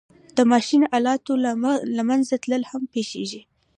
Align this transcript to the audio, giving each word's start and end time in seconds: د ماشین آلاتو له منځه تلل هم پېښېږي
د 0.37 0.39
ماشین 0.51 0.81
آلاتو 0.97 1.33
له 1.97 2.03
منځه 2.09 2.35
تلل 2.43 2.63
هم 2.71 2.81
پېښېږي 2.93 3.41